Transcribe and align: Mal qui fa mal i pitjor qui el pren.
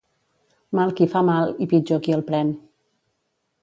Mal 0.79 0.93
qui 1.01 1.07
fa 1.17 1.23
mal 1.29 1.55
i 1.67 1.71
pitjor 1.77 2.05
qui 2.09 2.19
el 2.19 2.29
pren. 2.33 2.55